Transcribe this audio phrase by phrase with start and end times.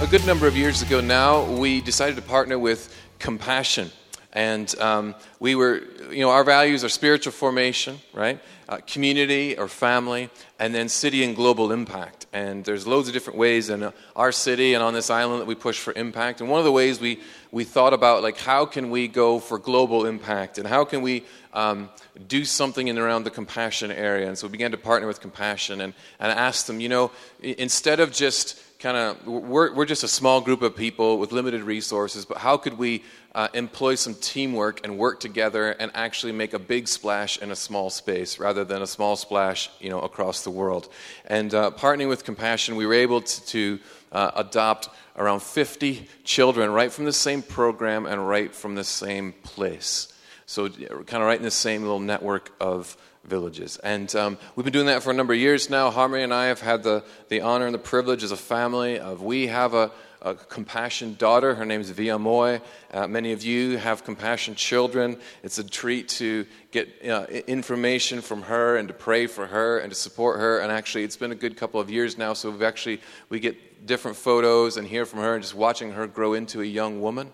[0.00, 3.90] A good number of years ago now, we decided to partner with Compassion.
[4.32, 8.38] And um, we were, you know, our values are spiritual formation, right?
[8.68, 10.30] Uh, community or family,
[10.60, 12.26] and then city and global impact.
[12.32, 15.46] And there's loads of different ways in uh, our city and on this island that
[15.46, 16.40] we push for impact.
[16.40, 17.20] And one of the ways we,
[17.50, 20.58] we thought about, like, how can we go for global impact?
[20.58, 21.90] And how can we um,
[22.28, 24.28] do something in around the compassion area?
[24.28, 27.10] And so we began to partner with Compassion and, and asked them, you know,
[27.42, 31.62] instead of just kind of we're, we're just a small group of people with limited
[31.62, 33.02] resources but how could we
[33.34, 37.56] uh, employ some teamwork and work together and actually make a big splash in a
[37.56, 40.88] small space rather than a small splash you know across the world?
[41.26, 43.78] And uh, partnering with compassion we were able to, to
[44.12, 49.32] uh, adopt around 50 children right from the same program and right from the same
[49.42, 50.12] place.
[50.46, 52.96] So kind of right in the same little network of
[53.28, 53.78] villages.
[53.78, 55.90] And um, we've been doing that for a number of years now.
[55.90, 59.22] Harmony and I have had the, the honor and the privilege as a family of
[59.22, 61.54] we have a, a compassion daughter.
[61.54, 62.60] Her name is Via Moy.
[62.92, 65.18] Uh, many of you have compassion children.
[65.42, 69.90] It's a treat to get uh, information from her and to pray for her and
[69.90, 70.58] to support her.
[70.58, 73.86] And actually, it's been a good couple of years now, so we've actually we get
[73.86, 77.30] different photos and hear from her and just watching her grow into a young woman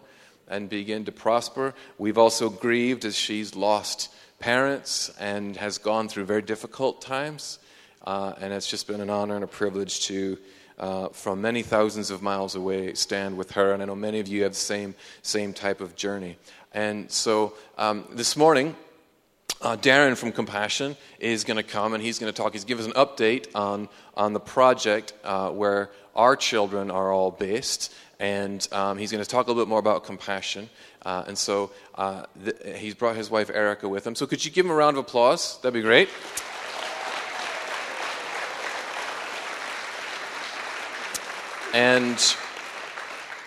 [0.48, 1.74] and begin to prosper.
[1.98, 4.14] We've also grieved as she's lost
[4.44, 7.58] parents and has gone through very difficult times.
[8.06, 10.36] Uh, and it's just been an honor and a privilege to,
[10.78, 13.72] uh, from many thousands of miles away, stand with her.
[13.72, 16.36] And I know many of you have the same, same type of journey.
[16.74, 18.76] And so um, this morning,
[19.62, 22.52] uh, Darren from Compassion is going to come and he's going to talk.
[22.52, 27.30] He's give us an update on, on the project uh, where our children are all
[27.30, 27.94] based.
[28.20, 30.68] And um, he's going to talk a little bit more about compassion.
[31.04, 32.24] Uh, and so uh,
[32.76, 34.14] he's brought his wife Erica with him.
[34.14, 35.60] So could you give him a round of applause?
[35.60, 36.08] That'd be great.
[41.74, 42.36] And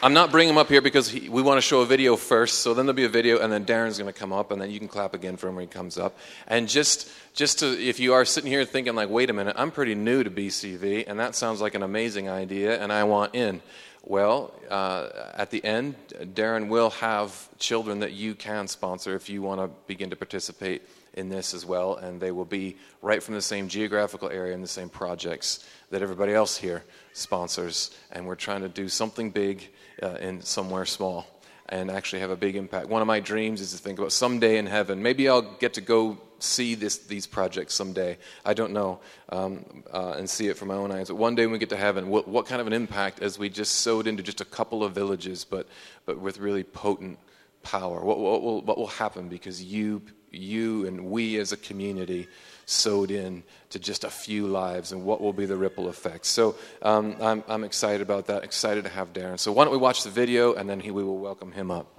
[0.04, 2.60] I'm not bringing him up here because he, we want to show a video first.
[2.60, 4.70] So then there'll be a video, and then Darren's going to come up, and then
[4.70, 6.18] you can clap again for him when he comes up.
[6.46, 9.72] And just, just to, if you are sitting here thinking like, wait a minute, I'm
[9.72, 13.62] pretty new to BCV, and that sounds like an amazing idea, and I want in.
[14.10, 15.96] Well, uh, at the end,
[16.34, 20.84] Darren will have children that you can sponsor if you want to begin to participate
[21.16, 24.64] in this as well, and they will be right from the same geographical area and
[24.64, 27.92] the same projects that everybody else here sponsors.
[28.10, 29.68] And we're trying to do something big
[30.02, 31.28] uh, in somewhere small
[31.68, 32.88] and actually have a big impact.
[32.88, 35.04] One of my dreams is to think about someday in heaven.
[35.04, 38.18] Maybe I'll get to go see this, these projects someday.
[38.46, 39.00] I don't know,
[39.30, 41.08] um, uh, and see it from my own eyes.
[41.08, 43.38] But one day when we get to heaven, what, what, kind of an impact as
[43.38, 45.68] we just sowed into just a couple of villages, but,
[46.06, 47.20] but with really potent
[47.64, 48.04] power?
[48.04, 52.28] What, what, will, what will happen because you, you and we as a community
[52.66, 56.30] sowed in to just a few lives and what will be the ripple effects.
[56.30, 59.40] So um, I'm, I'm excited about that, excited to have Darren.
[59.40, 61.97] So why don't we watch the video and then he, we will welcome him up.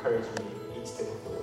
[0.00, 0.46] Encourage me
[0.80, 1.36] each step of the way.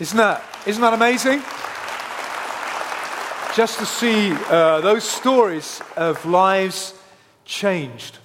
[0.00, 1.42] Isn't that, isn't that amazing?
[3.54, 6.94] Just to see uh, those stories of lives
[7.44, 8.18] changed.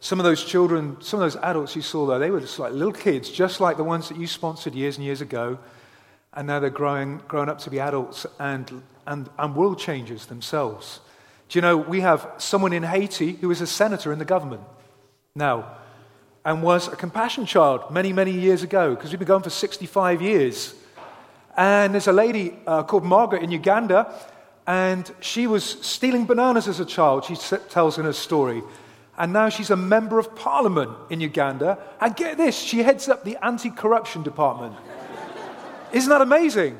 [0.00, 2.72] Some of those children, some of those adults you saw there, they were just like
[2.72, 5.58] little kids, just like the ones that you sponsored years and years ago.
[6.34, 11.00] And now they're growing, growing up to be adults and, and, and world changers themselves.
[11.48, 14.62] Do you know, we have someone in Haiti who is a senator in the government
[15.34, 15.76] now
[16.44, 20.20] and was a compassion child many, many years ago because we've been going for 65
[20.20, 20.74] years.
[21.56, 24.12] And there's a lady uh, called Margaret in Uganda,
[24.66, 27.36] and she was stealing bananas as a child, she
[27.68, 28.62] tells in her story.
[29.16, 31.78] And now she's a member of parliament in Uganda.
[32.00, 34.74] And get this, she heads up the anti corruption department.
[35.94, 36.78] Isn't that amazing?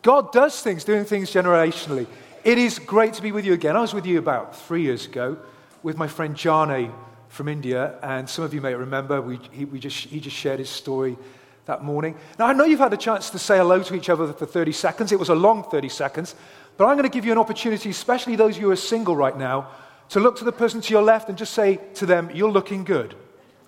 [0.00, 2.06] God does things, doing things generationally.
[2.42, 3.76] It is great to be with you again.
[3.76, 5.36] I was with you about three years ago
[5.82, 6.90] with my friend Jane
[7.28, 10.58] from India, and some of you may remember we, he, we just, he just shared
[10.58, 11.18] his story
[11.66, 12.16] that morning.
[12.38, 14.72] Now, I know you've had a chance to say hello to each other for 30
[14.72, 15.12] seconds.
[15.12, 16.34] It was a long 30 seconds,
[16.78, 19.16] but I'm going to give you an opportunity, especially those of you who are single
[19.16, 19.68] right now,
[20.10, 22.84] to look to the person to your left and just say to them, You're looking
[22.84, 23.14] good.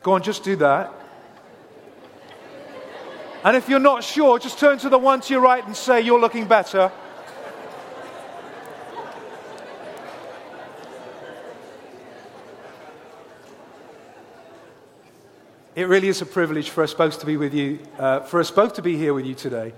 [0.02, 0.94] Go on, just do that.
[3.44, 6.00] And if you're not sure, just turn to the one to your right and say,
[6.00, 6.90] You're looking better.
[15.76, 18.50] It really is a privilege for us both to be with you, uh, for us
[18.50, 19.72] both to be here with you today.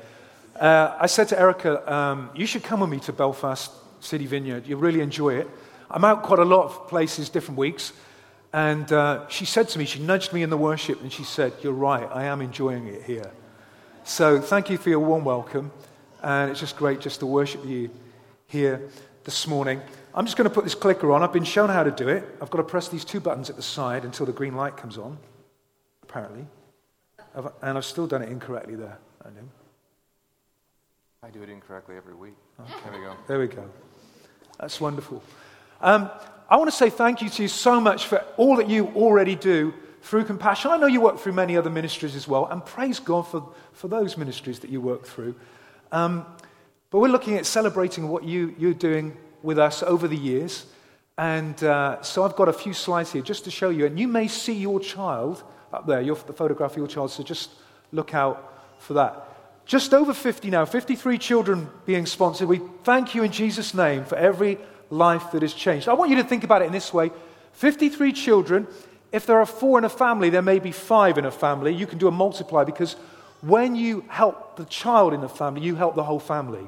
[0.58, 3.70] Uh, I said to Erica, um, You should come with me to Belfast
[4.00, 4.66] City Vineyard.
[4.66, 5.50] You'll really enjoy it.
[5.90, 7.92] I'm out quite a lot of places, different weeks.
[8.54, 11.52] And uh, she said to me, she nudged me in the worship, and she said,
[11.60, 13.30] You're right, I am enjoying it here.
[14.10, 15.70] So thank you for your warm welcome.
[16.20, 17.90] And it's just great just to worship you
[18.48, 18.88] here
[19.22, 19.80] this morning.
[20.12, 21.22] I'm just going to put this clicker on.
[21.22, 22.24] I've been shown how to do it.
[22.42, 24.98] I've got to press these two buttons at the side until the green light comes
[24.98, 25.16] on,
[26.02, 26.44] apparently.
[27.62, 28.98] And I've still done it incorrectly there.
[29.24, 29.48] I know.
[31.22, 32.34] I do it incorrectly every week.
[32.58, 32.72] Okay.
[32.82, 33.16] There we go.
[33.28, 33.70] There we go.
[34.58, 35.22] That's wonderful.
[35.80, 36.10] Um,
[36.50, 39.36] I want to say thank you to you so much for all that you already
[39.36, 39.72] do
[40.02, 40.70] through compassion.
[40.70, 43.88] I know you work through many other ministries as well, and praise God for, for
[43.88, 45.34] those ministries that you work through.
[45.92, 46.26] Um,
[46.90, 50.66] but we're looking at celebrating what you, you're doing with us over the years.
[51.16, 53.86] And uh, so I've got a few slides here just to show you.
[53.86, 55.42] And you may see your child
[55.72, 57.50] up there, your, the photograph of your child, so just
[57.92, 59.26] look out for that.
[59.66, 62.48] Just over 50 now, 53 children being sponsored.
[62.48, 64.58] We thank you in Jesus' name for every
[64.88, 65.88] life that has changed.
[65.88, 67.12] I want you to think about it in this way
[67.52, 68.66] 53 children.
[69.12, 71.74] If there are four in a family, there may be five in a family.
[71.74, 72.94] You can do a multiply because
[73.40, 76.66] when you help the child in the family, you help the whole family.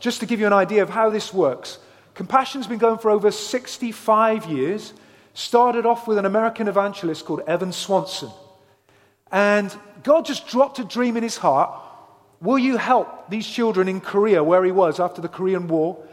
[0.00, 1.78] Just to give you an idea of how this works,
[2.14, 4.92] Compassion's been going for over 65 years.
[5.34, 8.30] Started off with an American evangelist called Evan Swanson.
[9.30, 9.72] And
[10.02, 11.70] God just dropped a dream in his heart.
[12.40, 16.04] Will you help these children in Korea, where he was after the Korean War?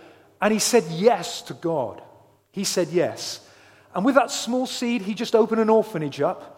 [0.41, 2.03] And he said yes to God.
[2.51, 3.39] He said yes.
[3.95, 6.51] And with that small seed, he just opened an orphanage up.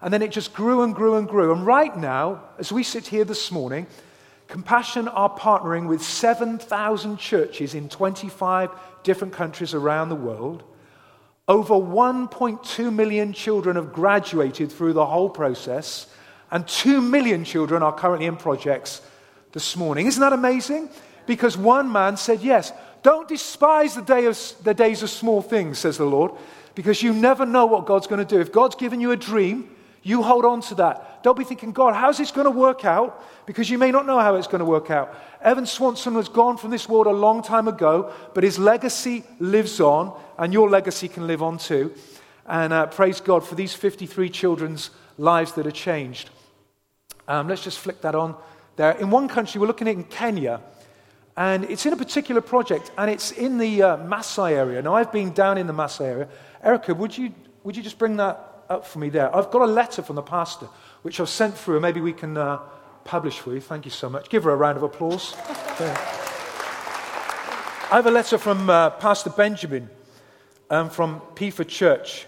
[0.00, 1.52] And then it just grew and grew and grew.
[1.52, 3.86] And right now, as we sit here this morning,
[4.52, 8.68] Compassion are partnering with 7,000 churches in 25
[9.02, 10.62] different countries around the world.
[11.48, 16.06] Over 1.2 million children have graduated through the whole process,
[16.50, 19.00] and 2 million children are currently in projects
[19.52, 20.06] this morning.
[20.06, 20.90] Isn't that amazing?
[21.24, 22.72] Because one man said yes.
[23.02, 26.32] Don't despise the, day of, the days of small things, says the Lord,
[26.74, 28.40] because you never know what God's going to do.
[28.40, 29.68] If God's given you a dream,
[30.02, 31.22] you hold on to that.
[31.22, 33.22] Don't be thinking, God, how's this going to work out?
[33.46, 35.14] Because you may not know how it's going to work out.
[35.40, 39.80] Evan Swanson was gone from this world a long time ago, but his legacy lives
[39.80, 41.94] on, and your legacy can live on too.
[42.46, 46.30] And uh, praise God for these 53 children's lives that are changed.
[47.28, 48.34] Um, let's just flick that on
[48.76, 48.92] there.
[48.92, 50.60] In one country, we're looking at in Kenya.
[51.36, 54.82] And it's in a particular project, and it's in the uh, Maasai area.
[54.82, 56.28] Now, I've been down in the Maasai area.
[56.62, 59.34] Erica, would you, would you just bring that up for me there?
[59.34, 60.66] I've got a letter from the pastor,
[61.02, 62.60] which I've sent through, and maybe we can uh,
[63.04, 63.60] publish for you.
[63.60, 64.28] Thank you so much.
[64.28, 65.34] Give her a round of applause.
[67.90, 69.90] I have a letter from uh, Pastor Benjamin
[70.70, 72.26] um, from Pifa Church,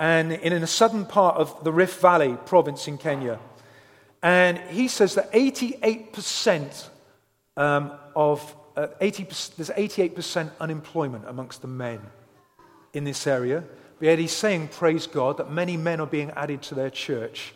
[0.00, 3.38] and in a southern part of the Rift Valley province in Kenya.
[4.22, 6.88] And he says that 88%
[7.56, 9.22] um, of uh, 80,
[9.56, 12.00] there's 88% unemployment amongst the men
[12.92, 13.64] in this area.
[13.98, 17.54] But yet he's saying, praise God, that many men are being added to their church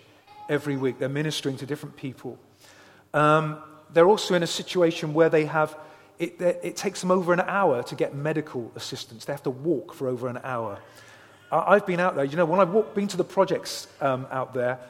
[0.48, 0.98] every week.
[0.98, 2.38] They're ministering to different people.
[3.12, 3.58] Um,
[3.92, 5.76] they're also in a situation where they have,
[6.18, 9.24] it, it takes them over an hour to get medical assistance.
[9.24, 10.78] They have to walk for over an hour.
[11.50, 14.80] I've been out there, you know, when I've been to the projects um, out there,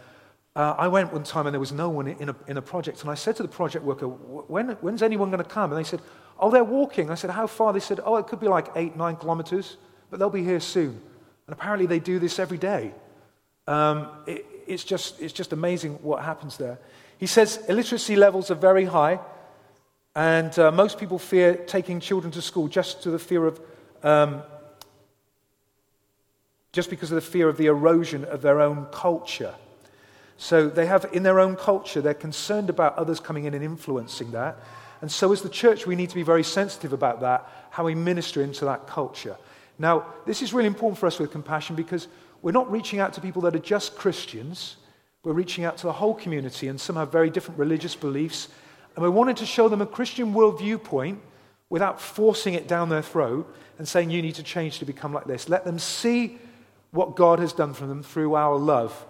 [0.57, 3.03] uh, I went one time and there was no one in a, in a project.
[3.03, 5.73] And I said to the project worker, when, when's anyone going to come?
[5.73, 6.01] And they said,
[6.39, 7.11] oh, they're walking.
[7.11, 7.73] I said, how far?
[7.73, 9.77] They said, oh, it could be like eight, nine kilometers,
[10.15, 10.91] but they'll be here soon.
[11.49, 12.95] And apparently they do this every day.
[13.67, 16.79] Um, it, it's, just, it's just amazing what happens there.
[17.19, 19.19] He says illiteracy levels are very high,
[20.15, 23.61] and uh, most people fear taking children to school just to the fear of,
[24.05, 24.45] um,
[26.71, 29.57] just because of the fear of the erosion of their own culture.
[30.37, 34.31] So they have, in their own culture, they're concerned about others coming in and influencing
[34.31, 34.59] that.
[35.01, 37.97] And so, as the church, we need to be very sensitive about that, how we
[37.97, 39.37] minister into that culture.
[39.79, 42.09] Now, this is really important for us with compassion because
[42.43, 44.77] we're not reaching out to people that are just Christians.
[45.25, 48.49] We're reaching out to the whole community, and some have very different religious beliefs.
[48.95, 51.21] And we're wanting to show them a Christian world viewpoint
[51.71, 55.25] without forcing it down their throat and saying, you need to change to become like
[55.25, 55.49] this.
[55.49, 56.39] Let them see
[56.91, 59.07] what God has done for them through our love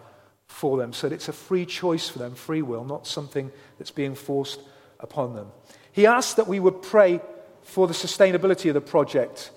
[0.46, 3.90] for them so that it's a free choice for them, free will, not something that's
[3.90, 4.60] being forced
[5.00, 5.48] upon them.
[5.92, 7.20] He asked that we would pray
[7.62, 9.50] for the sustainability of the project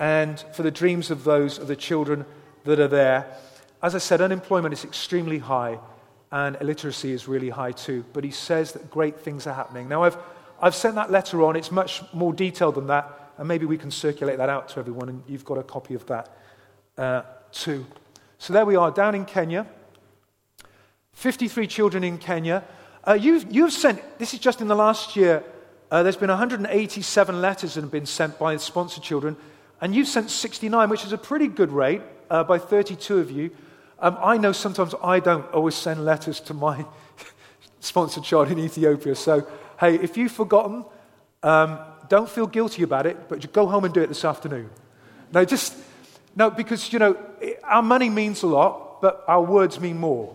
[0.00, 2.24] and for the dreams of those of the children
[2.64, 3.26] that are there.
[3.82, 5.78] As I said, unemployment is extremely high
[6.32, 8.04] and illiteracy is really high too.
[8.12, 9.88] But he says that great things are happening.
[9.88, 10.16] Now, I've,
[10.60, 11.54] I've sent that letter on.
[11.54, 13.32] It's much more detailed than that.
[13.36, 15.08] And maybe we can circulate that out to everyone.
[15.08, 16.36] And you've got a copy of that
[16.96, 17.86] uh, too.
[18.38, 19.66] So there we are, down in Kenya.
[21.12, 22.64] 53 children in Kenya.
[23.06, 25.42] Uh, you've, you've sent, this is just in the last year,
[25.90, 29.36] uh, there's been 187 letters that have been sent by sponsored children,
[29.80, 33.50] and you've sent 69, which is a pretty good rate uh, by 32 of you.
[33.98, 36.84] Um, I know sometimes I don't always send letters to my
[37.80, 39.14] sponsored child in Ethiopia.
[39.14, 39.46] So,
[39.78, 40.84] hey, if you've forgotten,
[41.42, 44.68] um, don't feel guilty about it, but go home and do it this afternoon.
[45.32, 45.76] No, just,
[46.34, 47.16] no, because, you know,
[47.64, 50.34] our money means a lot, but our words mean more.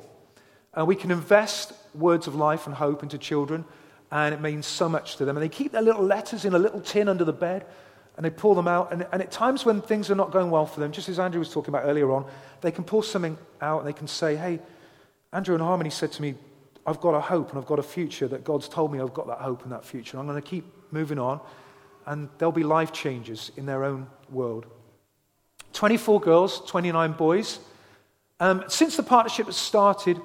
[0.73, 3.65] And we can invest words of life and hope into children,
[4.11, 5.37] and it means so much to them.
[5.37, 7.65] And they keep their little letters in a little tin under the bed,
[8.15, 8.91] and they pull them out.
[8.91, 11.39] And, and at times when things are not going well for them, just as Andrew
[11.39, 12.25] was talking about earlier on,
[12.61, 14.59] they can pull something out and they can say, Hey,
[15.33, 16.35] Andrew and Harmony said to me,
[16.85, 19.27] I've got a hope and I've got a future that God's told me I've got
[19.27, 20.17] that hope and that future.
[20.17, 21.39] I'm going to keep moving on,
[22.05, 24.65] and there'll be life changes in their own world.
[25.73, 27.59] 24 girls, 29 boys.
[28.39, 30.21] Um, since the partnership has started,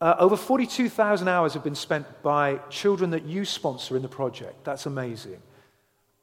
[0.00, 4.64] uh, over 42,000 hours have been spent by children that you sponsor in the project.
[4.64, 5.40] That's amazing.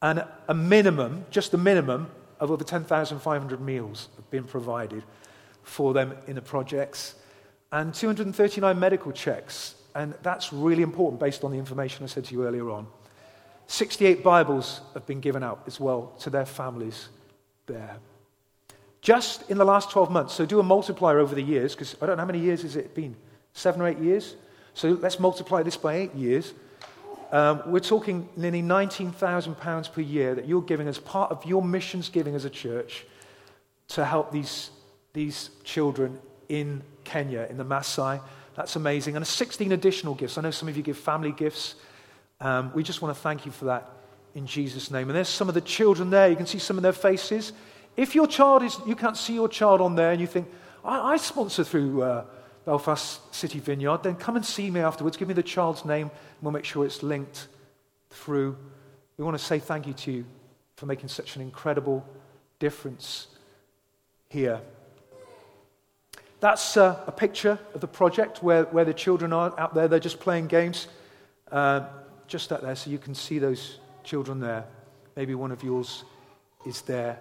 [0.02, 2.10] And a minimum, just a minimum,
[2.40, 5.04] of over 10,500 meals have been provided
[5.64, 7.16] for them in the projects.
[7.72, 9.76] And 239 medical checks.
[9.96, 12.88] And that's really important based on the information I said to you earlier on.
[13.68, 17.10] 68 Bibles have been given out as well to their families
[17.66, 17.98] there.
[19.02, 22.06] Just in the last 12 months, so do a multiplier over the years, because I
[22.06, 23.16] don't know how many years has it been?
[23.54, 24.36] Seven or eight years?
[24.74, 26.54] So let's multiply this by eight years.
[27.32, 32.10] Um, we're talking nearly £19,000 per year that you're giving as part of your missions
[32.10, 33.06] giving as a church
[33.90, 34.70] to help these,
[35.14, 38.22] these children in Kenya, in the Maasai.
[38.56, 39.16] That's amazing.
[39.16, 40.38] And 16 additional gifts.
[40.38, 41.76] I know some of you give family gifts.
[42.40, 43.90] Um, we just want to thank you for that
[44.34, 45.10] in Jesus' name.
[45.10, 46.30] And there's some of the children there.
[46.30, 47.54] You can see some of their faces.
[47.98, 50.48] If your child is, you can't see your child on there and you think,
[50.84, 52.26] I, I sponsor through uh,
[52.66, 55.18] Belfast City Vineyard, then come and see me afterwards.
[55.18, 57.48] Give me the child's name, and we'll make sure it's linked
[58.10, 58.58] through.
[59.18, 60.26] We want to say thank you to you
[60.76, 62.06] for making such an incredible
[62.60, 63.28] difference
[64.30, 64.60] here.
[66.40, 69.88] That's uh, a picture of the project where, where the children are out there.
[69.88, 70.88] They're just playing games,
[71.52, 71.86] uh,
[72.28, 74.66] just out there, so you can see those children there.
[75.16, 76.04] Maybe one of yours
[76.66, 77.20] is there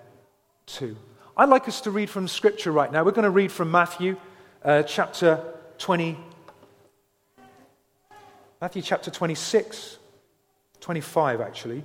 [0.67, 0.97] too.
[1.37, 3.05] I'd like us to read from Scripture right now.
[3.05, 4.17] We're going to read from Matthew
[4.65, 5.41] uh, chapter
[5.79, 6.17] 20,
[8.61, 9.99] Matthew chapter 26,
[10.81, 11.85] 25 actually.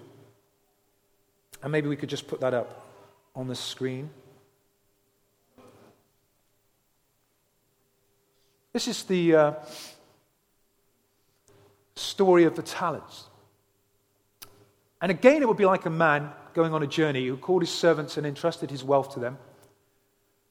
[1.62, 2.86] And maybe we could just put that up
[3.36, 4.10] on the screen.
[8.72, 9.54] This is the uh,
[11.96, 13.26] story of the talents.
[15.02, 17.72] And again, it would be like a man going on a journey who called his
[17.72, 19.38] servants and entrusted his wealth to them.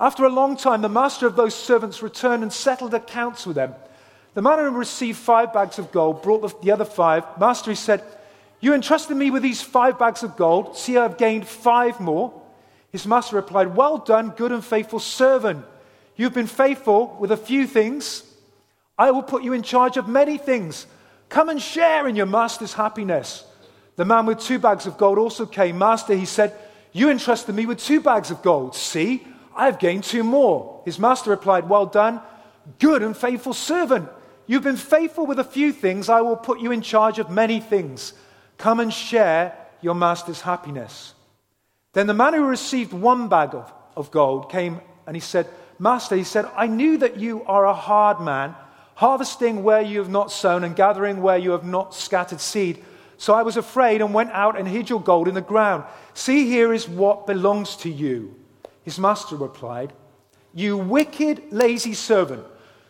[0.00, 3.74] After a long time, the master of those servants returned and settled accounts with them.
[4.32, 7.24] The man who received five bags of gold brought the other five.
[7.38, 8.02] Master, he said,
[8.60, 10.78] You entrusted me with these five bags of gold.
[10.78, 12.32] See, I have gained five more.
[12.92, 15.66] His master replied, Well done, good and faithful servant.
[16.16, 18.24] You've been faithful with a few things.
[18.98, 20.86] I will put you in charge of many things.
[21.28, 23.44] Come and share in your master's happiness.
[23.96, 25.76] The man with two bags of gold also came.
[25.76, 26.54] Master, he said,
[26.92, 28.74] You entrusted me with two bags of gold.
[28.74, 30.82] See, I have gained two more.
[30.84, 32.20] His master replied, Well done,
[32.78, 34.08] good and faithful servant.
[34.46, 36.08] You've been faithful with a few things.
[36.08, 38.14] I will put you in charge of many things.
[38.58, 41.14] Come and share your master's happiness.
[41.92, 45.46] Then the man who received one bag of, of gold came and he said,
[45.78, 48.54] Master, he said, I knew that you are a hard man,
[48.94, 52.84] harvesting where you have not sown and gathering where you have not scattered seed.
[53.16, 55.84] So I was afraid and went out and hid your gold in the ground.
[56.12, 58.36] See, here is what belongs to you.
[58.82, 59.92] His master replied,
[60.54, 62.44] You wicked, lazy servant.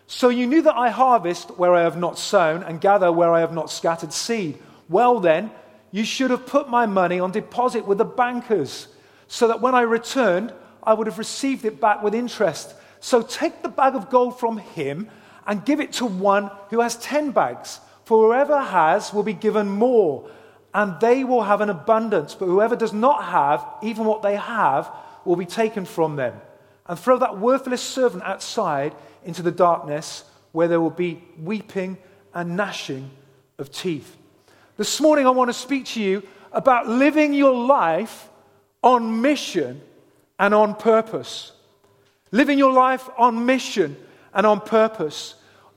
[0.07, 3.41] So you knew that I harvest where I have not sown and gather where I
[3.41, 4.59] have not scattered seed.
[4.89, 5.51] Well, then,
[5.93, 8.89] you should have put my money on deposit with the bankers,
[9.29, 12.75] so that when I returned, I would have received it back with interest.
[13.01, 15.09] So take the bag of gold from him
[15.47, 17.81] and give it to one who has ten bags.
[18.05, 20.29] For whoever has will be given more,
[20.75, 22.35] and they will have an abundance.
[22.35, 24.91] But whoever does not have, even what they have,
[25.25, 26.41] will be taken from them.
[26.87, 31.99] And throw that worthless servant outside into the darkness where there will be weeping
[32.35, 33.11] and gnashing
[33.59, 34.17] of teeth.
[34.77, 38.29] This morning, I want to speak to you about living your life
[38.83, 39.81] on mission
[40.39, 41.53] and on purpose.
[42.33, 43.97] Living your life on mission
[44.33, 45.35] and on purpose.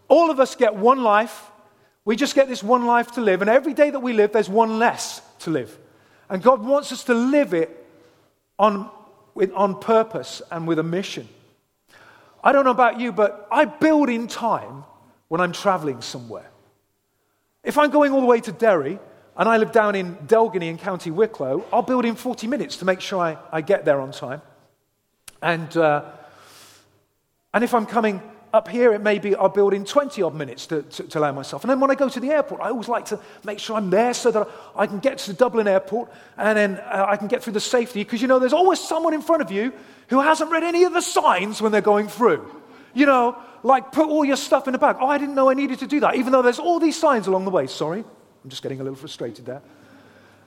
[0.07, 1.51] All of us get one life.
[2.05, 3.41] We just get this one life to live.
[3.41, 5.77] And every day that we live, there's one less to live.
[6.29, 7.85] And God wants us to live it
[8.57, 8.89] on,
[9.35, 11.27] with, on purpose and with a mission.
[12.43, 14.83] I don't know about you, but I build in time
[15.29, 16.49] when I'm traveling somewhere.
[17.63, 18.99] If I'm going all the way to Derry
[19.37, 22.85] and I live down in Delgany in County Wicklow, I'll build in 40 minutes to
[22.85, 24.41] make sure I, I get there on time.
[25.41, 26.03] And, uh,
[27.53, 28.21] and if I'm coming
[28.53, 31.31] up here, it may be I'll build in 20 odd minutes to, to, to, allow
[31.31, 31.63] myself.
[31.63, 33.89] And then when I go to the airport, I always like to make sure I'm
[33.89, 37.27] there so that I can get to the Dublin airport and then uh, I can
[37.27, 38.03] get through the safety.
[38.03, 39.73] Because, you know, there's always someone in front of you
[40.09, 42.47] who hasn't read any of the signs when they're going through.
[42.93, 44.97] You know, like put all your stuff in a bag.
[44.99, 47.25] Oh, I didn't know I needed to do that, even though there's all these signs
[47.25, 47.65] along the way.
[47.65, 49.63] Sorry, I'm just getting a little frustrated there.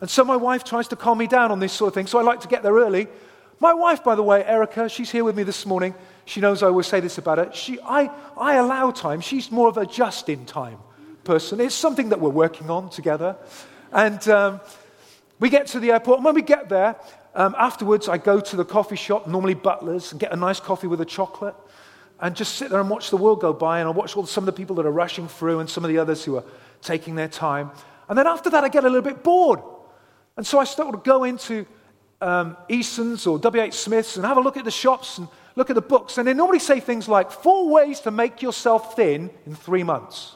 [0.00, 2.20] And so my wife tries to calm me down on this sort of thing, so
[2.20, 3.08] I like to get there early.
[3.58, 5.94] My wife, by the way, Erica, she's here with me this morning.
[6.26, 7.50] She knows I always say this about her.
[7.54, 9.20] She, I, I allow time.
[9.20, 10.78] She's more of a just in time
[11.22, 11.60] person.
[11.60, 13.36] It's something that we're working on together.
[13.92, 14.60] And um,
[15.38, 16.96] we get to the airport, and when we get there,
[17.36, 20.88] um, afterwards, I go to the coffee shop, normally Butler's, and get a nice coffee
[20.88, 21.54] with a chocolate,
[22.18, 23.78] and just sit there and watch the world go by.
[23.78, 25.90] And I watch all, some of the people that are rushing through and some of
[25.90, 26.44] the others who are
[26.82, 27.70] taking their time.
[28.08, 29.60] And then after that, I get a little bit bored.
[30.36, 31.66] And so I start to go into
[32.20, 35.74] um, Eason's or WH Smith's and have a look at the shops and look at
[35.74, 36.18] the books.
[36.18, 40.34] And they normally say things like four ways to make yourself thin in three months,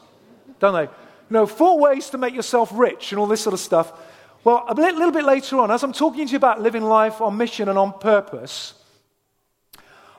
[0.59, 0.83] don't they?
[0.83, 3.93] You know, four ways to make yourself rich and all this sort of stuff.
[4.43, 7.37] Well, a little bit later on, as I'm talking to you about living life on
[7.37, 8.75] mission and on purpose,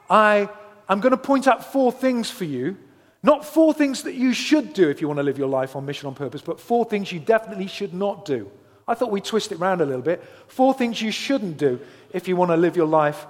[0.09, 0.47] I
[0.87, 2.77] am going to point out four things for you.
[3.23, 5.85] Not four things that you should do if you want to live your life on
[5.85, 8.49] mission on purpose, but four things you definitely should not do.
[8.87, 10.23] I thought we'd twist it around a little bit.
[10.47, 11.79] Four things you shouldn't do
[12.13, 13.25] if you want to live your life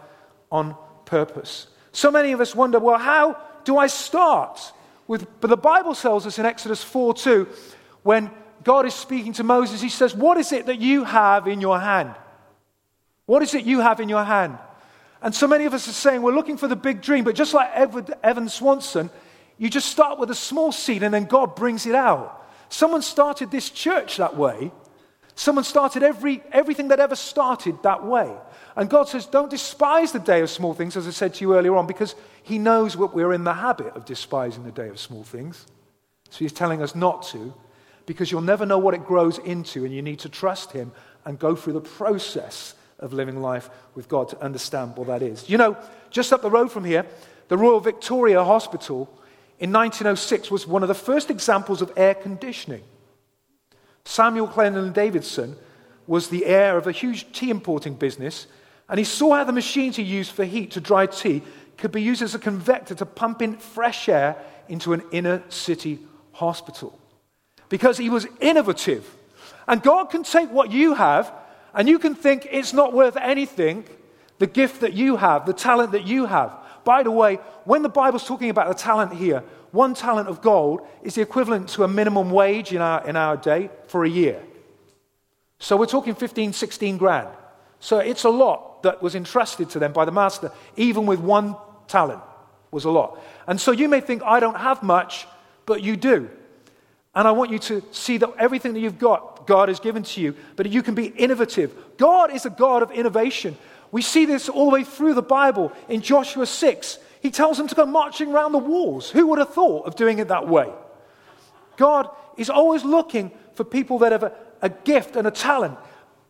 [0.51, 0.75] on
[1.11, 1.67] purpose.
[1.91, 4.59] So many of us wonder, well, how do I start?
[5.07, 7.47] With, but the Bible tells us in Exodus 4 2,
[8.03, 8.31] when
[8.63, 11.79] God is speaking to Moses, he says, What is it that you have in your
[11.79, 12.15] hand?
[13.25, 14.57] What is it you have in your hand?
[15.21, 17.53] And so many of us are saying we're looking for the big dream, but just
[17.53, 19.09] like Edward, Evan Swanson,
[19.57, 22.47] you just start with a small seed and then God brings it out.
[22.69, 24.71] Someone started this church that way.
[25.41, 28.31] Someone started every, everything that ever started that way.
[28.75, 31.55] And God says, don't despise the day of small things, as I said to you
[31.55, 34.99] earlier on, because He knows what we're in the habit of despising the day of
[34.99, 35.65] small things.
[36.29, 37.55] So He's telling us not to
[38.05, 40.91] because you'll never know what it grows into, and you need to trust Him
[41.25, 45.49] and go through the process of living life with God to understand what that is.
[45.49, 45.75] You know,
[46.11, 47.03] just up the road from here,
[47.47, 49.09] the Royal Victoria Hospital
[49.57, 52.83] in 1906 was one of the first examples of air conditioning.
[54.05, 55.55] Samuel Cleland Davidson
[56.07, 58.47] was the heir of a huge tea importing business,
[58.89, 61.41] and he saw how the machines he used for heat to dry tea
[61.77, 64.35] could be used as a convector to pump in fresh air
[64.67, 65.99] into an inner city
[66.33, 66.97] hospital
[67.69, 69.17] because he was innovative
[69.67, 71.31] And God can take what you have,
[71.73, 73.85] and you can think it's not worth anything,
[74.39, 76.53] the gift that you have, the talent that you have.
[76.83, 80.81] By the way, when the Bible's talking about the talent here, one talent of gold
[81.01, 84.41] is the equivalent to a minimum wage in our, in our day for a year.
[85.59, 87.29] So we're talking 15, 16 grand.
[87.79, 91.55] So it's a lot that was entrusted to them by the master, even with one
[91.87, 92.21] talent
[92.71, 93.19] was a lot.
[93.47, 95.27] And so you may think, I don't have much,
[95.65, 96.29] but you do.
[97.13, 100.21] And I want you to see that everything that you've got, God has given to
[100.21, 101.75] you, but you can be innovative.
[101.97, 103.57] God is a God of innovation.
[103.91, 105.73] We see this all the way through the Bible.
[105.89, 109.11] In Joshua 6, he tells them to go marching around the walls.
[109.11, 110.69] Who would have thought of doing it that way?
[111.77, 115.77] God is always looking for people that have a, a gift and a talent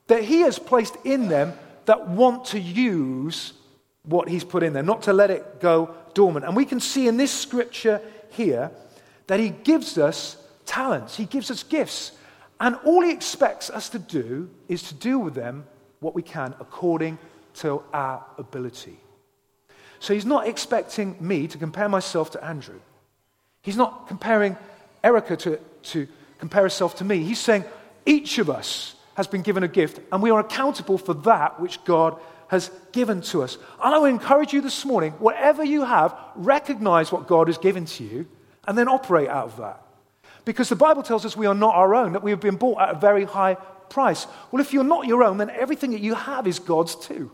[0.08, 1.54] that He has placed in them
[1.86, 3.54] that want to use
[4.04, 6.46] what He's put in there, not to let it go dormant.
[6.46, 8.70] And we can see in this scripture here
[9.28, 12.12] that He gives us talents, He gives us gifts.
[12.60, 15.64] And all He expects us to do is to do with them
[16.02, 17.18] what we can according
[17.56, 19.00] to our ability.
[20.02, 22.80] So He's not expecting me to compare myself to Andrew.
[23.62, 24.58] He's not comparing
[25.04, 26.08] Erica to, to
[26.40, 27.24] compare herself to me.
[27.24, 27.64] He's saying
[28.06, 31.84] each of us has been given a gift, and we are accountable for that which
[31.86, 33.60] God has given to us.
[33.82, 37.86] And I will encourage you this morning whatever you have, recognize what God has given
[37.86, 38.26] to you,
[38.68, 39.84] and then operate out of that.
[40.46, 42.82] Because the Bible tells us we are not our own, that we have been bought
[42.82, 43.54] at a very high
[43.90, 44.26] price.
[44.50, 47.32] Well, if you're not your own, then everything that you have is God's too.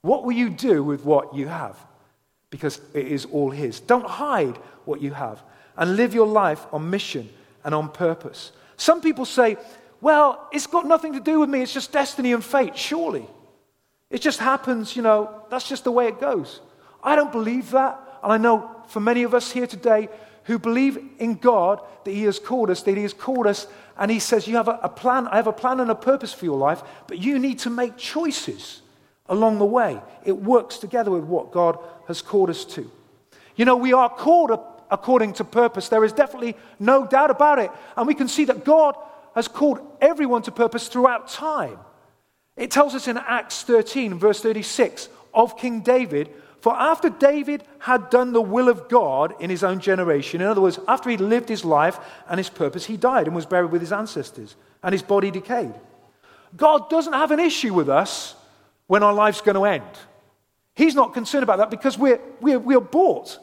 [0.00, 1.76] What will you do with what you have?
[2.50, 3.80] Because it is all His.
[3.80, 5.42] Don't hide what you have
[5.76, 7.28] and live your life on mission
[7.64, 8.52] and on purpose.
[8.76, 9.56] Some people say,
[10.00, 13.26] well, it's got nothing to do with me, it's just destiny and fate, surely.
[14.10, 16.60] It just happens, you know, that's just the way it goes.
[17.02, 18.00] I don't believe that.
[18.22, 20.08] And I know for many of us here today
[20.44, 23.66] who believe in God that He has called us, that He has called us,
[23.98, 26.32] and He says, You have a, a plan, I have a plan and a purpose
[26.32, 28.82] for your life, but you need to make choices
[29.28, 30.00] along the way.
[30.24, 32.90] It works together with what God has called us to.
[33.56, 34.58] You know, we are called
[34.90, 35.88] according to purpose.
[35.88, 37.70] There is definitely no doubt about it.
[37.96, 38.96] And we can see that God
[39.34, 41.78] has called everyone to purpose throughout time.
[42.56, 46.30] It tells us in Acts 13, verse 36, of King David.
[46.60, 50.62] For after David had done the will of God in his own generation, in other
[50.62, 53.82] words, after he lived his life and his purpose, he died and was buried with
[53.82, 55.74] his ancestors, and his body decayed.
[56.56, 58.34] God doesn't have an issue with us
[58.86, 59.98] when our life's going to end.
[60.74, 63.38] He's not concerned about that because we're, we're, we're bought.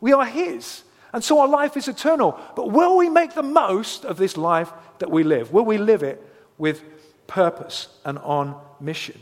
[0.00, 0.82] We are His.
[1.12, 2.38] And so our life is eternal.
[2.54, 5.52] But will we make the most of this life that we live?
[5.52, 6.22] Will we live it
[6.58, 6.82] with
[7.26, 9.18] purpose and on mission?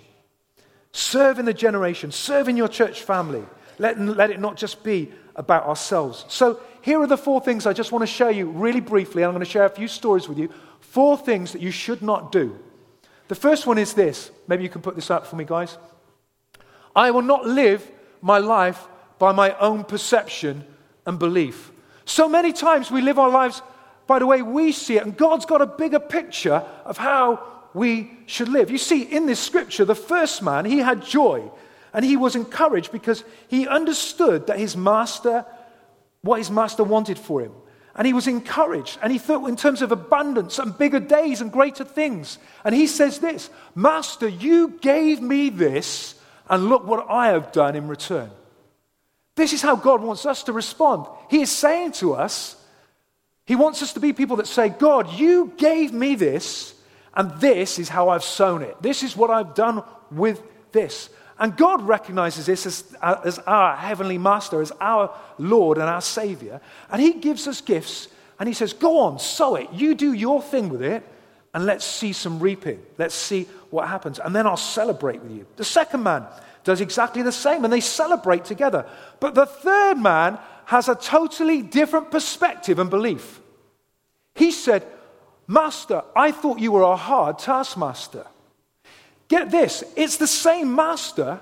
[0.92, 3.44] Serve in the generation, serve in your church family.
[3.78, 6.24] Let, let it not just be about ourselves.
[6.28, 9.24] So, here are the four things I just want to show you really briefly.
[9.24, 10.50] I'm going to share a few stories with you.
[10.80, 12.58] Four things that you should not do.
[13.28, 14.30] The first one is this.
[14.46, 15.78] Maybe you can put this up for me, guys.
[16.94, 18.86] I will not live my life
[19.18, 20.64] by my own perception
[21.06, 21.70] and belief.
[22.04, 23.62] So many times we live our lives
[24.06, 28.10] by the way we see it, and God's got a bigger picture of how we
[28.26, 28.70] should live.
[28.70, 31.50] You see, in this scripture, the first man, he had joy
[31.92, 35.46] and he was encouraged because he understood that his master,
[36.22, 37.52] what his master wanted for him.
[37.96, 38.98] And he was encouraged.
[39.02, 42.38] And he thought in terms of abundance and bigger days and greater things.
[42.64, 46.14] And he says this Master, you gave me this,
[46.48, 48.30] and look what I have done in return.
[49.36, 51.06] This is how God wants us to respond.
[51.28, 52.56] He is saying to us,
[53.44, 56.74] He wants us to be people that say, God, you gave me this,
[57.14, 58.80] and this is how I've sown it.
[58.80, 61.10] This is what I've done with this.
[61.38, 66.00] And God recognizes this as, uh, as our heavenly master, as our Lord and our
[66.00, 66.60] Savior.
[66.90, 69.72] And He gives us gifts, and He says, Go on, sow it.
[69.72, 71.02] You do your thing with it,
[71.52, 72.80] and let's see some reaping.
[72.98, 74.18] Let's see what happens.
[74.18, 75.46] And then I'll celebrate with you.
[75.56, 76.26] The second man
[76.62, 78.86] does exactly the same, and they celebrate together.
[79.18, 83.40] But the third man has a totally different perspective and belief.
[84.34, 84.86] He said,
[85.46, 88.26] Master, I thought you were a hard taskmaster.
[89.28, 91.40] Get this, it's the same master,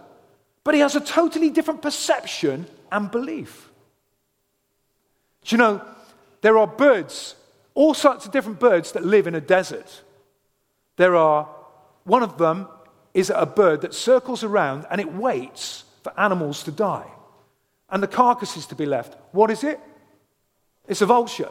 [0.64, 3.71] but he has a totally different perception and belief.
[5.45, 5.83] Do you know,
[6.40, 7.35] there are birds,
[7.75, 10.03] all sorts of different birds that live in a desert.
[10.97, 11.49] There are,
[12.05, 12.68] one of them
[13.14, 17.11] is a bird that circles around and it waits for animals to die
[17.90, 19.16] and the carcasses to be left.
[19.33, 19.79] What is it?
[20.88, 21.51] It's a vulture.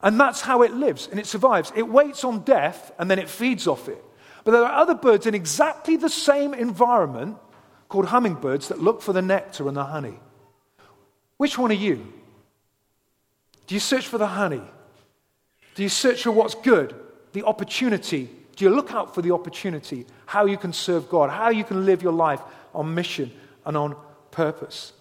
[0.00, 1.72] And that's how it lives and it survives.
[1.74, 4.02] It waits on death and then it feeds off it.
[4.44, 7.38] But there are other birds in exactly the same environment
[7.88, 10.18] called hummingbirds that look for the nectar and the honey.
[11.38, 12.12] Which one are you?
[13.66, 14.62] Do you search for the honey?
[15.74, 16.94] Do you search for what's good?
[17.34, 18.30] the opportunity?
[18.56, 20.06] Do you look out for the opportunity?
[20.24, 22.40] How you can serve God, how you can live your life
[22.74, 23.30] on mission
[23.66, 23.96] and on
[24.30, 24.92] purpose?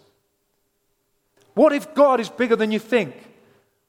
[1.54, 3.16] What if God is bigger than you think?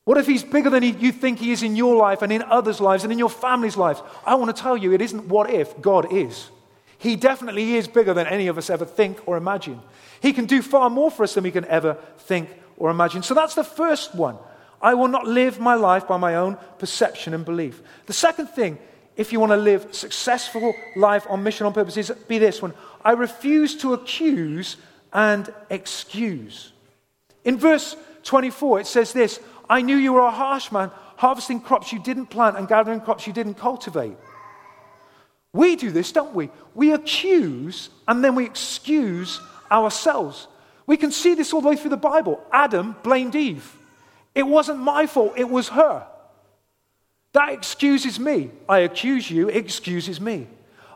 [0.05, 2.81] What if He's bigger than you think He is in your life and in others'
[2.81, 4.03] lives and in your family's lives?
[4.27, 6.51] I want to tell you, it isn't what if, God is.
[6.99, 9.81] He definitely is bigger than any of us ever think or imagine.
[10.21, 13.23] He can do far more for us than we can ever think or imagine.
[13.23, 14.37] So that's the first one.
[14.81, 17.83] I will not live my life by my own perception and belief.
[18.07, 18.79] The second thing,
[19.17, 22.75] if you want to live successful life on mission on purpose, is be this one.
[23.03, 24.77] I refuse to accuse
[25.13, 26.73] and excuse.
[27.45, 31.93] In verse 24, it says this I knew you were a harsh man, harvesting crops
[31.93, 34.17] you didn't plant and gathering crops you didn't cultivate.
[35.53, 36.51] We do this, don't we?
[36.75, 40.49] We accuse and then we excuse ourselves.
[40.87, 42.43] We can see this all the way through the Bible.
[42.53, 43.79] Adam blamed Eve.
[44.35, 46.07] It wasn't my fault, it was her.
[47.33, 48.51] That excuses me.
[48.69, 50.49] I accuse you, it excuses me.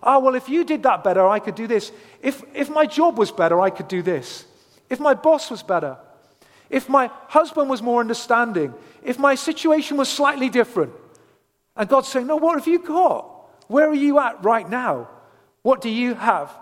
[0.03, 1.91] Oh, well, if you did that better, I could do this.
[2.23, 4.45] If, if my job was better, I could do this.
[4.89, 5.99] If my boss was better,
[6.71, 10.93] if my husband was more understanding, if my situation was slightly different.
[11.77, 13.27] And God's saying, No, what have you got?
[13.69, 15.09] Where are you at right now?
[15.63, 16.53] What do you have?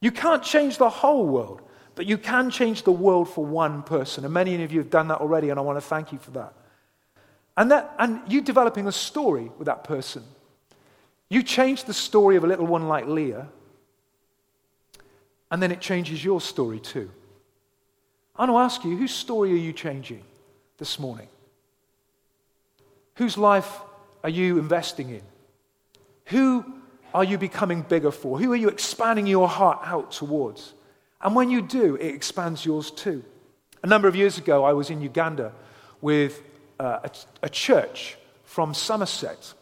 [0.00, 1.62] You can't change the whole world,
[1.94, 4.24] but you can change the world for one person.
[4.24, 6.30] And many of you have done that already, and I want to thank you for
[6.32, 6.54] that.
[7.56, 10.22] And, that, and you developing a story with that person.
[11.28, 13.48] You change the story of a little one like Leah,
[15.50, 17.10] and then it changes your story too.
[18.38, 20.22] I want to ask you, whose story are you changing
[20.78, 21.26] this morning?
[23.14, 23.80] Whose life
[24.22, 25.22] are you investing in?
[26.26, 26.64] Who
[27.12, 28.38] are you becoming bigger for?
[28.38, 30.72] Who are you expanding your heart out towards?
[31.20, 33.24] And when you do, it expands yours too.
[33.82, 35.52] A number of years ago, I was in Uganda
[36.00, 36.40] with
[36.78, 37.10] uh, a,
[37.42, 39.54] a, church from Somerset.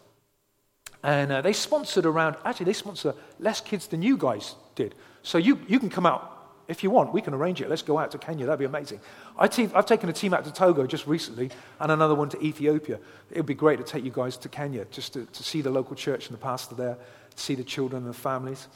[1.02, 4.94] And uh, they sponsored around, actually, they sponsor less kids than you guys did.
[5.22, 6.35] So you, you can come out
[6.68, 7.68] if you want, we can arrange it.
[7.68, 8.46] Let's go out to Kenya.
[8.46, 9.00] That'd be amazing.
[9.38, 11.50] I have taken a team out to Togo just recently
[11.80, 12.98] and another one to Ethiopia.
[13.30, 15.70] It would be great to take you guys to Kenya just to, to see the
[15.70, 16.96] local church and the pastor there,
[17.34, 18.66] to see the children and the families.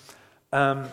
[0.52, 0.88] Um,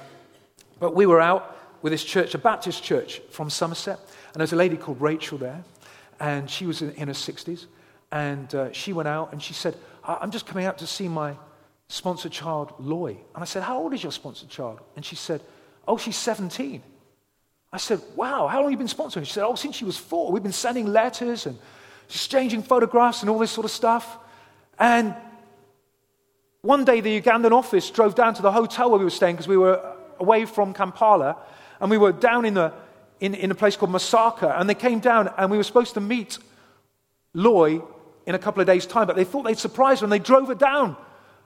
[0.79, 3.99] but we were out with this church, a Baptist church from Somerset,
[4.33, 5.63] and there's a lady called Rachel there,
[6.19, 7.65] and she was in, in her 60s.
[8.11, 11.35] And uh, she went out and she said, I'm just coming out to see my
[11.89, 13.17] sponsored child, Loy.
[13.33, 14.79] And I said, How old is your sponsored child?
[14.95, 15.41] And she said,
[15.87, 16.81] Oh, she's 17.
[17.71, 19.25] I said, Wow, how long have you been sponsoring?
[19.25, 20.31] She said, Oh, since she was four.
[20.31, 21.57] We've been sending letters and
[22.07, 24.17] exchanging photographs and all this sort of stuff.
[24.79, 25.15] And
[26.61, 29.47] one day, the Ugandan office drove down to the hotel where we were staying because
[29.47, 31.37] we were away from Kampala.
[31.79, 32.73] And we were down in, the,
[33.19, 34.59] in, in a place called Masaka.
[34.59, 36.39] And they came down and we were supposed to meet
[37.33, 37.81] Loy
[38.25, 39.07] in a couple of days' time.
[39.07, 40.97] But they thought they'd surprise her and they drove her down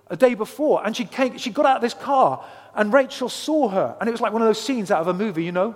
[0.08, 0.86] a day before.
[0.86, 2.46] And she, came, she got out of this car
[2.76, 3.98] and Rachel saw her.
[4.00, 5.76] And it was like one of those scenes out of a movie, you know?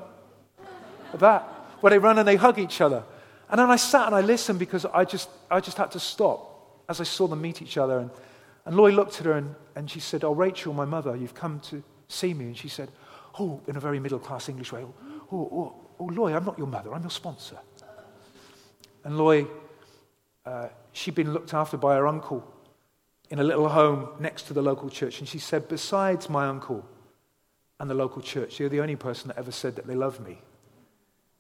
[1.15, 1.41] That,
[1.81, 3.03] where they run and they hug each other.
[3.49, 6.51] And then I sat and I listened because I just, I just had to stop
[6.89, 7.99] as I saw them meet each other.
[7.99, 8.09] And,
[8.65, 11.59] and Loy looked at her and, and she said, Oh, Rachel, my mother, you've come
[11.61, 12.45] to see me.
[12.45, 12.89] And she said,
[13.39, 14.93] Oh, in a very middle class English way, oh,
[15.31, 17.57] oh, oh, oh, Loy, I'm not your mother, I'm your sponsor.
[19.03, 19.45] And Loy,
[20.45, 22.45] uh, she'd been looked after by her uncle
[23.29, 25.19] in a little home next to the local church.
[25.19, 26.85] And she said, Besides my uncle
[27.79, 30.39] and the local church, you're the only person that ever said that they love me.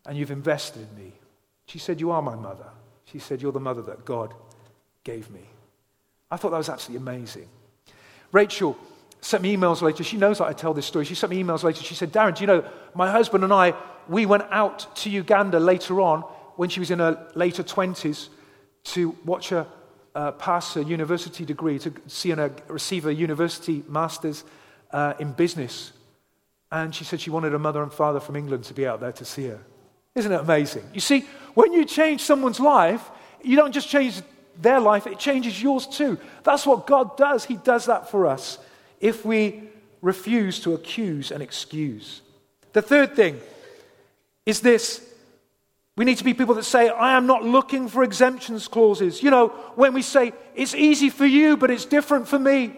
[0.05, 1.13] And you've invested in me.
[1.67, 2.69] She said, You are my mother.
[3.05, 4.33] She said, You're the mother that God
[5.03, 5.41] gave me.
[6.31, 7.47] I thought that was absolutely amazing.
[8.31, 8.77] Rachel
[9.21, 10.03] sent me emails later.
[10.03, 11.05] She knows that I tell this story.
[11.05, 11.83] She sent me emails later.
[11.83, 13.73] She said, Darren, do you know, my husband and I,
[14.07, 16.21] we went out to Uganda later on
[16.55, 18.29] when she was in her later 20s
[18.83, 19.67] to watch her
[20.15, 24.43] uh, pass a university degree, to see and receive a university master's
[24.91, 25.91] uh, in business.
[26.71, 29.11] And she said she wanted her mother and father from England to be out there
[29.11, 29.59] to see her.
[30.15, 30.83] Isn't it amazing?
[30.93, 33.11] You see, when you change someone's life,
[33.43, 34.21] you don't just change
[34.61, 36.17] their life, it changes yours too.
[36.43, 37.43] That's what God does.
[37.43, 38.57] He does that for us
[39.01, 39.63] if we
[40.01, 42.21] refuse to accuse and excuse.
[42.71, 43.39] The third thing
[44.45, 45.01] is this
[45.95, 49.23] we need to be people that say, I am not looking for exemptions clauses.
[49.23, 52.77] You know, when we say, it's easy for you, but it's different for me.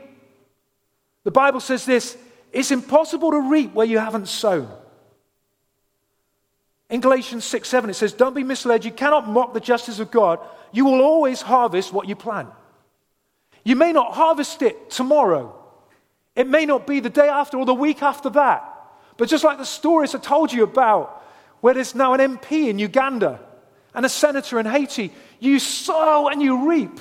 [1.24, 2.16] The Bible says this
[2.54, 4.70] it's impossible to reap where you haven't sown.
[6.90, 8.86] In Galatians 6 7, it says, Don't be misled.
[8.86, 10.40] You cannot mock the justice of God.
[10.72, 12.50] You will always harvest what you plant.
[13.64, 15.54] You may not harvest it tomorrow,
[16.36, 18.74] it may not be the day after or the week after that.
[19.18, 21.24] But just like the stories I told you about,
[21.62, 23.40] where there's now an MP in Uganda
[23.94, 25.12] and a senator in Haiti.
[25.40, 27.00] You sow and you reap.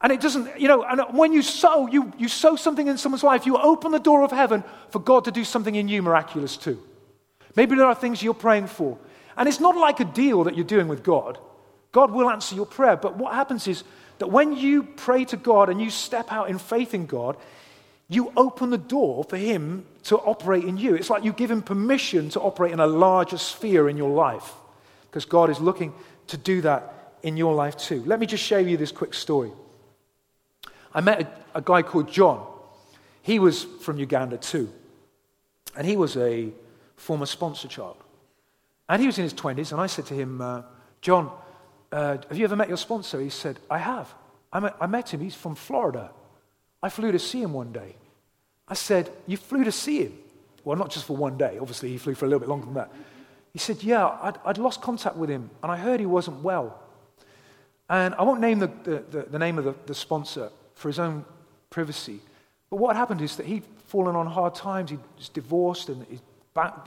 [0.00, 3.22] And it doesn't, you know, and when you sow, you, you sow something in someone's
[3.22, 6.56] life, you open the door of heaven for God to do something in you miraculous
[6.56, 6.78] too.
[7.56, 8.98] Maybe there are things you're praying for.
[9.36, 11.38] And it's not like a deal that you're doing with God.
[11.92, 12.96] God will answer your prayer.
[12.96, 13.84] But what happens is
[14.18, 17.36] that when you pray to God and you step out in faith in God,
[18.08, 20.94] you open the door for Him to operate in you.
[20.94, 24.52] It's like you give Him permission to operate in a larger sphere in your life
[25.10, 25.94] because God is looking
[26.28, 28.02] to do that in your life too.
[28.04, 29.52] Let me just share you this quick story.
[30.94, 32.46] I met a, a guy called John.
[33.22, 34.70] He was from Uganda too.
[35.76, 36.50] And he was a
[36.96, 37.96] former sponsor child.
[38.88, 40.62] And he was in his 20s, and I said to him, uh,
[41.00, 41.30] John,
[41.90, 43.20] uh, have you ever met your sponsor?
[43.20, 44.12] He said, I have.
[44.52, 45.20] I met, I met him.
[45.20, 46.10] He's from Florida.
[46.84, 47.96] I flew to see him one day.
[48.68, 50.18] I said, You flew to see him?
[50.64, 51.56] Well, not just for one day.
[51.58, 52.92] Obviously, he flew for a little bit longer than that.
[53.54, 56.78] He said, Yeah, I'd, I'd lost contact with him, and I heard he wasn't well.
[57.88, 60.98] And I won't name the, the, the, the name of the, the sponsor for his
[60.98, 61.24] own
[61.70, 62.20] privacy.
[62.68, 64.90] But what happened is that he'd fallen on hard times.
[64.90, 66.20] He was divorced, and his,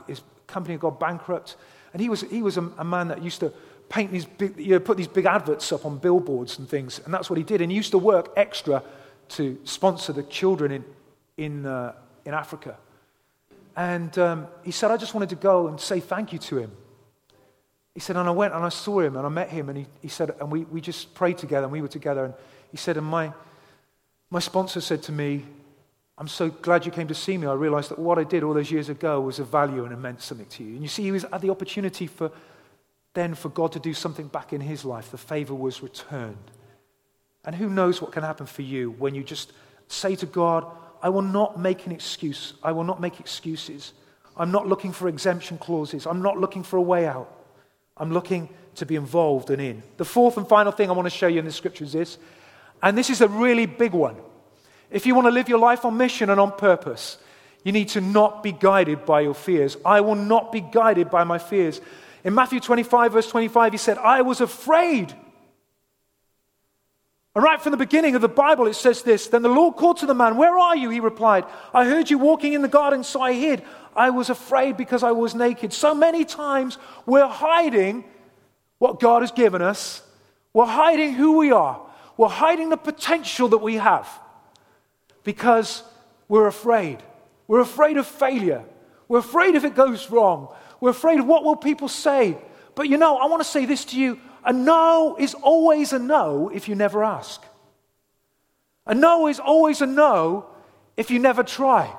[0.06, 1.56] his company had gone bankrupt.
[1.92, 3.52] And he was, he was a, a man that used to
[3.88, 7.00] paint these big, you know, put these big adverts up on billboards and things.
[7.04, 7.60] And that's what he did.
[7.60, 8.84] And he used to work extra
[9.30, 10.84] to sponsor the children in,
[11.36, 12.76] in, uh, in Africa.
[13.76, 16.72] And um, he said, I just wanted to go and say thank you to him.
[17.94, 19.68] He said, and I went and I saw him and I met him.
[19.68, 22.24] And he, he said, and we, we just prayed together and we were together.
[22.24, 22.34] And
[22.70, 23.32] he said, and my,
[24.30, 25.44] my sponsor said to me,
[26.16, 27.46] I'm so glad you came to see me.
[27.46, 30.20] I realized that what I did all those years ago was of value and meant
[30.20, 30.74] something to you.
[30.74, 32.32] And you see, he was at the opportunity for
[33.14, 35.10] then for God to do something back in his life.
[35.10, 36.50] The favor was returned.
[37.48, 39.54] And who knows what can happen for you when you just
[39.86, 40.66] say to God,
[41.02, 42.52] I will not make an excuse.
[42.62, 43.94] I will not make excuses.
[44.36, 46.06] I'm not looking for exemption clauses.
[46.06, 47.34] I'm not looking for a way out.
[47.96, 49.82] I'm looking to be involved and in.
[49.96, 52.18] The fourth and final thing I want to show you in the scripture is this,
[52.82, 54.16] and this is a really big one.
[54.90, 57.16] If you want to live your life on mission and on purpose,
[57.64, 59.78] you need to not be guided by your fears.
[59.86, 61.80] I will not be guided by my fears.
[62.24, 65.14] In Matthew 25, verse 25, he said, I was afraid
[67.38, 69.98] and right from the beginning of the Bible, it says this Then the Lord called
[69.98, 70.90] to the man, Where are you?
[70.90, 73.62] He replied, I heard you walking in the garden, so I hid.
[73.94, 75.72] I was afraid because I was naked.
[75.72, 78.02] So many times we're hiding
[78.78, 80.02] what God has given us,
[80.52, 81.80] we're hiding who we are,
[82.16, 84.08] we're hiding the potential that we have
[85.22, 85.84] because
[86.26, 86.98] we're afraid.
[87.46, 88.64] We're afraid of failure.
[89.06, 90.52] We're afraid if it goes wrong.
[90.80, 92.36] We're afraid of what will people say.
[92.74, 95.98] But you know, I want to say this to you a no is always a
[95.98, 97.42] no if you never ask.
[98.86, 100.46] A no is always a no
[100.96, 101.94] if you never try.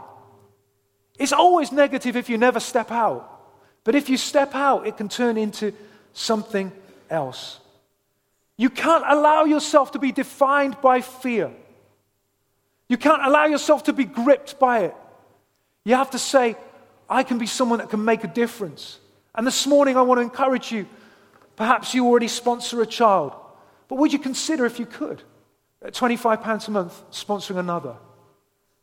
[1.17, 3.25] It's always negative if you never step out.
[3.84, 5.73] But if you step out, it can turn into
[6.13, 6.71] something
[7.10, 7.60] else.
[8.58, 11.52] You can't allow yourself to be defined by fear.
[12.88, 14.95] You can't allow yourself to be gripped by it.
[15.86, 16.58] You have to say,
[17.10, 18.99] I can be someone that can make a difference.
[19.36, 20.88] And this morning, I want to encourage you
[21.60, 23.34] Perhaps you already sponsor a child,
[23.89, 25.24] but would you consider, if you could,
[25.82, 27.98] at £25 a month, sponsoring another?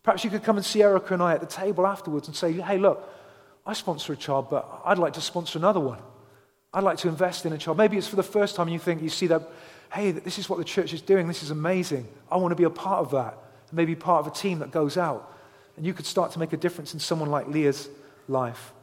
[0.02, 2.52] Perhaps you could come and see Erica and I at the table afterwards and say,
[2.52, 3.10] hey, look,
[3.64, 6.00] I sponsor a child, but I'd like to sponsor another one.
[6.74, 7.78] I'd like to invest in a child.
[7.78, 9.50] Maybe it's for the first time you think you see that,
[9.90, 11.28] hey, this is what the church is doing.
[11.28, 12.06] This is amazing.
[12.30, 13.38] I want to be a part of that.
[13.72, 15.34] Maybe part of a team that goes out.
[15.78, 17.88] And you could start to make a difference in someone like Leah's
[18.28, 18.74] life.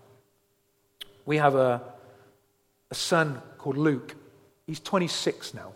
[1.27, 1.79] We have a,
[2.89, 4.15] a son called Luke.
[4.67, 5.71] He's 26 now.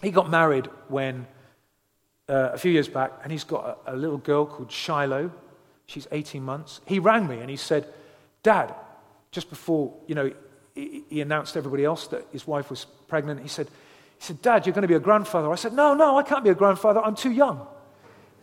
[0.00, 1.26] He got married when,
[2.30, 5.30] uh, a few years back, and he's got a, a little girl called Shiloh.
[5.84, 6.80] She's 18 months.
[6.86, 7.86] He rang me and he said,
[8.42, 8.74] Dad,
[9.32, 10.32] just before, you know,
[10.74, 14.64] he, he announced everybody else that his wife was pregnant, he said, he said, Dad,
[14.64, 15.52] you're going to be a grandfather.
[15.52, 17.00] I said, No, no, I can't be a grandfather.
[17.04, 17.66] I'm too young.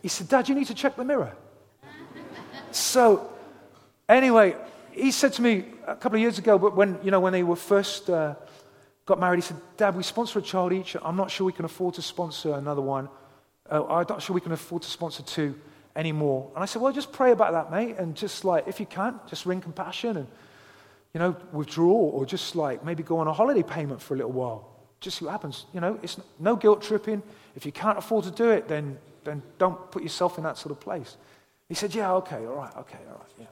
[0.02, 1.34] He said, Dad, you need to check the mirror.
[2.70, 3.28] so,
[4.08, 4.54] anyway,
[4.96, 7.42] he said to me a couple of years ago, but when, you know, when they
[7.42, 8.34] were first uh,
[9.04, 10.96] got married, he said, Dad, we sponsor a child each.
[11.02, 13.08] I'm not sure we can afford to sponsor another one.
[13.70, 15.54] Uh, I'm not sure we can afford to sponsor two
[15.94, 16.50] anymore.
[16.54, 17.96] And I said, well, just pray about that, mate.
[17.98, 20.26] And just like, if you can't, just ring compassion and,
[21.14, 24.32] you know, withdraw or just like maybe go on a holiday payment for a little
[24.32, 24.68] while.
[25.00, 25.66] Just see what happens.
[25.72, 27.22] You know, it's no guilt tripping.
[27.54, 30.72] If you can't afford to do it, then, then don't put yourself in that sort
[30.72, 31.16] of place.
[31.68, 33.46] He said, yeah, okay, all right, okay, all right, yeah.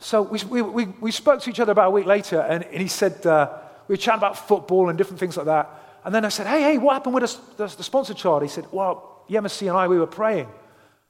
[0.00, 2.88] So we, we, we, spoke to each other about a week later, and, and he
[2.88, 3.52] said, uh,
[3.86, 5.68] we were chatting about football and different things like that.
[6.04, 8.42] And then I said, hey, hey, what happened with the, the, the sponsor child?
[8.42, 10.48] He said, well, Yemisi and I, we were praying.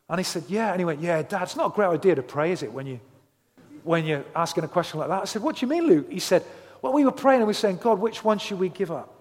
[0.08, 0.72] And he said, yeah.
[0.72, 2.86] And he went, yeah, Dad, it's not a great idea to pray, is it, when,
[2.86, 2.98] you,
[3.84, 5.22] when you're asking a question like that?
[5.22, 6.10] I said, what do you mean, Luke?
[6.10, 6.44] He said,
[6.82, 9.14] well, we were praying and we were saying, God, which one should we give up?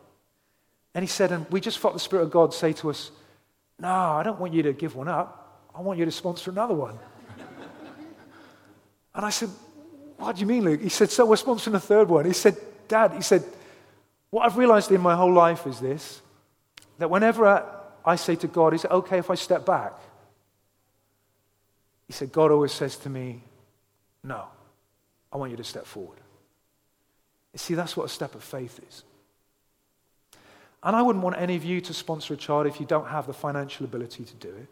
[0.96, 3.12] And he said, and we just felt the Spirit of God say to us,
[3.80, 5.70] No, I don't want you to give one up.
[5.76, 6.98] I want you to sponsor another one.
[9.20, 9.50] And I said,
[10.16, 10.80] What do you mean, Luke?
[10.80, 12.24] He said, So we're sponsoring a third one.
[12.24, 12.56] He said,
[12.88, 13.44] Dad, he said,
[14.30, 16.22] What I've realized in my whole life is this
[17.00, 17.46] that whenever
[18.06, 19.92] I, say to God, Is it okay if I step back?
[22.08, 23.44] He said, God always says to me,
[24.24, 24.46] No,
[25.34, 26.20] I want you to step forward.
[27.52, 29.04] You see, that's what a step of faith is.
[30.82, 33.28] And I wouldn't want any of you to sponsor a child if you don't have
[33.28, 34.68] the financial ability to do it,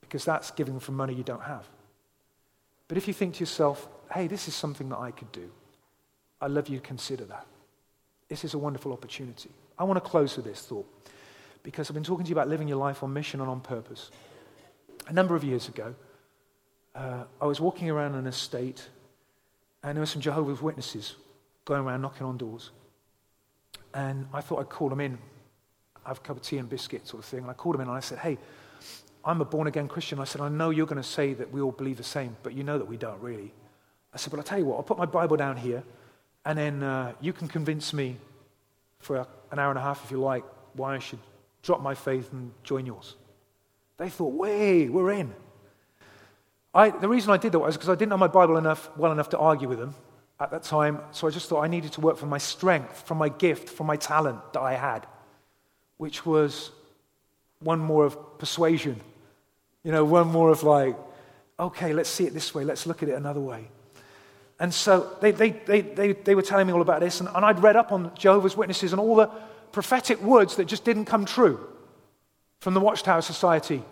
[0.00, 1.66] because that's giving from money you don't have.
[2.92, 5.50] But if you think to yourself, hey, this is something that I could do,
[6.42, 7.46] I'd love you to consider that.
[8.28, 9.48] This is a wonderful opportunity.
[9.78, 10.86] I want to close with this thought,
[11.62, 14.10] because I've been talking to you about living your life on mission and on purpose.
[15.06, 15.94] A number of years ago,
[16.94, 18.86] uh, I was walking around an estate,
[19.82, 21.16] and there were some Jehovah's Witnesses
[21.64, 22.72] going around knocking on doors.
[23.94, 25.16] And I thought I'd call them in,
[26.04, 27.40] have a cup of tea and biscuits sort of thing.
[27.40, 28.36] And I called them in and I said, hey,
[29.24, 30.18] I'm a born again Christian.
[30.18, 32.54] I said, I know you're going to say that we all believe the same, but
[32.54, 33.52] you know that we don't really.
[34.12, 35.82] I said, but I'll tell you what, I'll put my Bible down here,
[36.44, 38.16] and then uh, you can convince me
[38.98, 40.44] for an hour and a half, if you like,
[40.74, 41.18] why I should
[41.62, 43.14] drop my faith and join yours.
[43.96, 45.34] They thought, wait, we're in.
[46.74, 49.12] I, the reason I did that was because I didn't know my Bible enough, well
[49.12, 49.94] enough to argue with them
[50.40, 51.00] at that time.
[51.12, 53.86] So I just thought I needed to work from my strength, from my gift, from
[53.86, 55.06] my talent that I had,
[55.98, 56.70] which was
[57.60, 59.00] one more of persuasion.
[59.84, 60.96] You know, one more of like,
[61.58, 63.68] okay, let's see it this way, let's look at it another way.
[64.58, 67.44] And so they, they, they, they, they were telling me all about this, and, and
[67.44, 69.28] I'd read up on Jehovah's Witnesses and all the
[69.72, 71.68] prophetic words that just didn't come true
[72.60, 73.82] from the Watchtower Society.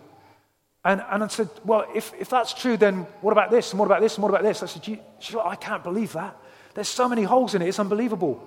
[0.85, 3.71] And, and I said, Well, if, if that's true, then what about this?
[3.71, 4.15] And what about this?
[4.15, 4.63] And what about this?
[4.63, 4.83] I said,
[5.19, 6.35] she, I can't believe that.
[6.73, 8.41] There's so many holes in it, it's unbelievable.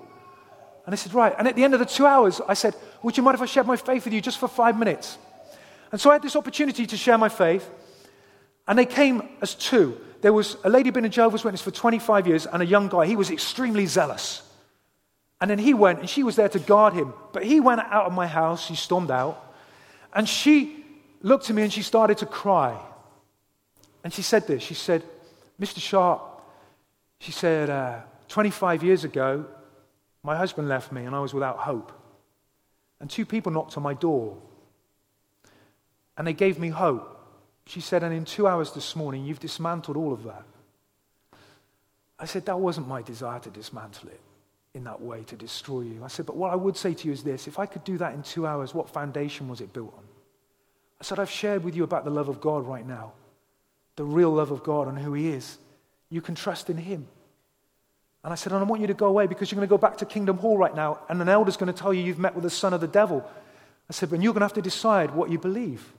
[0.86, 1.34] And I said, Right.
[1.38, 3.46] And at the end of the two hours, I said, Would you mind if I
[3.46, 5.18] shared my faith with you just for five minutes?
[5.92, 7.68] And so I had this opportunity to share my faith.
[8.66, 9.98] And they came as two.
[10.20, 13.06] There was a lady been a Jehovah's Witness for 25 years and a young guy.
[13.06, 14.42] He was extremely zealous.
[15.40, 17.12] And then he went and she was there to guard him.
[17.32, 19.54] But he went out of my house, he stormed out.
[20.14, 20.84] And she
[21.20, 22.80] looked at me and she started to cry.
[24.02, 25.02] And she said this She said,
[25.60, 25.78] Mr.
[25.78, 26.22] Sharp,
[27.20, 29.44] she said, uh, 25 years ago,
[30.22, 31.92] my husband left me and I was without hope.
[33.00, 34.38] And two people knocked on my door
[36.16, 37.10] and they gave me hope.
[37.66, 40.44] She said, and in two hours this morning, you've dismantled all of that.
[42.18, 44.20] I said, that wasn't my desire to dismantle it
[44.74, 46.02] in that way, to destroy you.
[46.04, 47.96] I said, but what I would say to you is this if I could do
[47.98, 50.04] that in two hours, what foundation was it built on?
[51.00, 53.12] I said, I've shared with you about the love of God right now,
[53.96, 55.58] the real love of God and who He is.
[56.10, 57.06] You can trust in Him.
[58.22, 59.78] And I said, and I want you to go away because you're going to go
[59.78, 62.34] back to Kingdom Hall right now, and an elder's going to tell you you've met
[62.34, 63.28] with the son of the devil.
[63.90, 65.92] I said, but you're going to have to decide what you believe.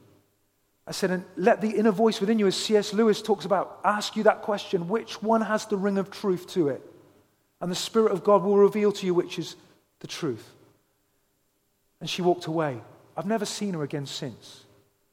[0.88, 2.94] I said, and let the inner voice within you, as C.S.
[2.94, 6.70] Lewis talks about, ask you that question which one has the ring of truth to
[6.70, 6.82] it?
[7.60, 9.56] And the Spirit of God will reveal to you which is
[10.00, 10.48] the truth.
[12.00, 12.82] And she walked away.
[13.18, 14.66] I've never seen her again since.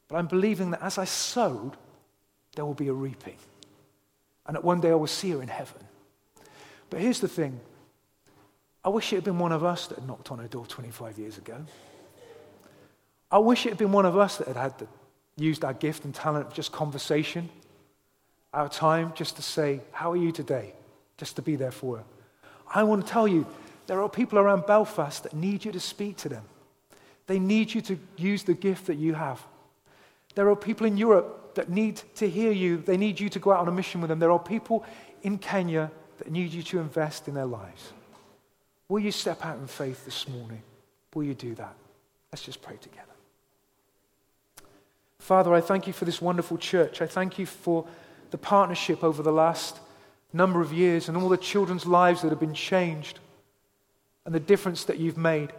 [0.08, 1.72] But I'm believing that as I sowed,
[2.54, 3.38] there will be a reaping.
[4.46, 5.80] And that one day I will see her in heaven.
[6.90, 7.58] But here's the thing
[8.84, 11.18] I wish it had been one of us that had knocked on her door 25
[11.18, 11.64] years ago.
[13.30, 14.88] I wish it had been one of us that had, had the,
[15.36, 17.48] used our gift and talent of just conversation,
[18.52, 20.74] our time just to say, How are you today?
[21.16, 22.04] Just to be there for her.
[22.74, 23.46] I want to tell you,
[23.86, 26.44] there are people around Belfast that need you to speak to them.
[27.26, 29.40] They need you to use the gift that you have.
[30.34, 32.78] There are people in Europe that need to hear you.
[32.78, 34.18] They need you to go out on a mission with them.
[34.18, 34.84] There are people
[35.22, 37.92] in Kenya that need you to invest in their lives.
[38.88, 40.62] Will you step out in faith this morning?
[41.14, 41.74] Will you do that?
[42.32, 43.11] Let's just pray together.
[45.22, 47.00] Father, I thank you for this wonderful church.
[47.00, 47.86] I thank you for
[48.32, 49.78] the partnership over the last
[50.32, 53.20] number of years and all the children's lives that have been changed
[54.26, 55.52] and the difference that you've made.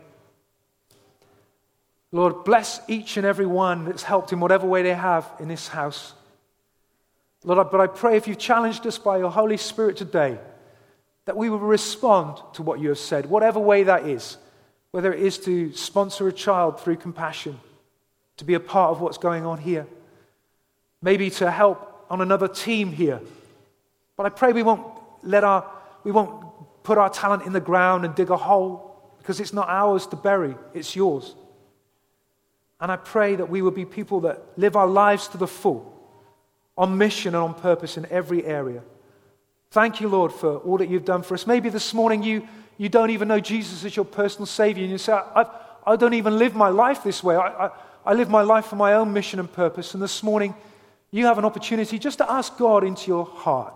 [2.12, 5.70] Lord, bless each and every one that's helped in whatever way they have in this
[5.70, 6.14] house.
[7.46, 10.40] Lord, but I pray if you've challenged us by your Holy Spirit today,
[11.24, 14.36] that we will respond to what you have said, whatever way that is,
[14.92, 17.58] whether it is to sponsor a child through compassion,
[18.38, 19.88] to be a part of what's going on here,
[21.02, 23.22] maybe to help on another team here.
[24.16, 24.86] But I pray we won't
[25.24, 25.70] let our,
[26.04, 26.44] we won't
[26.84, 30.16] put our talent in the ground and dig a hole because it's not ours to
[30.16, 31.36] bury, it's yours.
[32.80, 35.90] And I pray that we will be people that live our lives to the full,
[36.78, 38.82] on mission and on purpose in every area.
[39.72, 41.48] Thank you, Lord, for all that you've done for us.
[41.48, 44.98] Maybe this morning you, you don't even know Jesus as your personal Savior, and you
[44.98, 45.46] say, I,
[45.88, 47.36] I don't even live my life this way.
[47.36, 47.72] I, I,
[48.06, 49.94] I live my life for my own mission and purpose.
[49.94, 50.56] And this morning,
[51.12, 53.74] you have an opportunity just to ask God into your heart.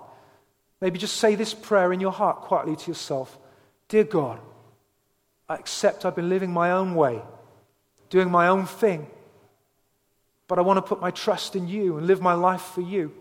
[0.82, 3.38] Maybe just say this prayer in your heart quietly to yourself
[3.90, 4.40] Dear God,
[5.48, 7.22] I accept I've been living my own way,
[8.10, 9.08] doing my own thing,
[10.48, 13.14] but I want to put my trust in you and live my life for you.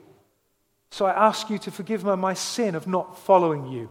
[0.90, 3.90] So I ask you to forgive me my sin of not following you.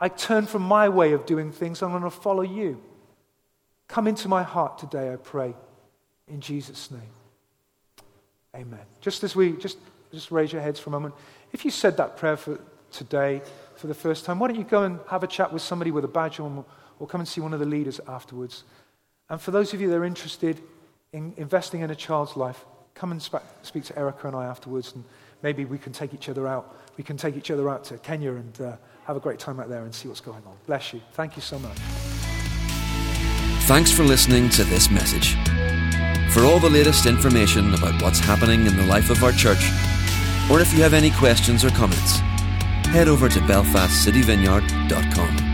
[0.00, 1.82] I turn from my way of doing things.
[1.82, 2.80] I'm going to follow you.
[3.88, 5.54] Come into my heart today, I pray,
[6.32, 7.00] in Jesus' name.
[8.56, 8.80] Amen.
[9.00, 9.78] Just as we just
[10.12, 11.14] just raise your heads for a moment.
[11.52, 12.58] If you said that prayer for
[12.90, 13.40] today
[13.76, 16.04] for the first time, why don't you go and have a chat with somebody with
[16.04, 16.64] a badge on,
[16.98, 18.64] or come and see one of the leaders afterwards?
[19.30, 20.60] And for those of you that are interested
[21.12, 22.64] in investing in a child's life,
[22.94, 23.22] come and
[23.62, 25.04] speak to Erica and I afterwards, and
[25.42, 26.76] maybe we can take each other out.
[26.98, 29.70] We can take each other out to Kenya and uh, have a great time out
[29.70, 30.56] there and see what's going on.
[30.66, 31.00] Bless you.
[31.12, 31.78] Thank you so much.
[33.64, 35.36] Thanks for listening to this message.
[36.32, 39.70] For all the latest information about what's happening in the life of our church,
[40.50, 42.20] or if you have any questions or comments,
[42.88, 45.51] head over to belfastcityvineyard.com.